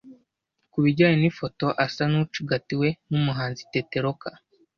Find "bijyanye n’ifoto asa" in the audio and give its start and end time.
0.83-2.03